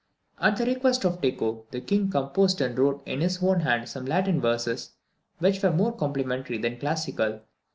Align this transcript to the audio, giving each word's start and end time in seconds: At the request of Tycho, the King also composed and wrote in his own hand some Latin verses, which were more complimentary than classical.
At 0.39 0.57
the 0.57 0.65
request 0.65 1.05
of 1.05 1.21
Tycho, 1.21 1.67
the 1.69 1.79
King 1.79 2.05
also 2.05 2.09
composed 2.23 2.59
and 2.59 2.75
wrote 2.79 3.03
in 3.07 3.21
his 3.21 3.43
own 3.43 3.59
hand 3.59 3.87
some 3.87 4.07
Latin 4.07 4.41
verses, 4.41 4.93
which 5.37 5.61
were 5.61 5.69
more 5.71 5.95
complimentary 5.95 6.57
than 6.57 6.79
classical. 6.79 7.41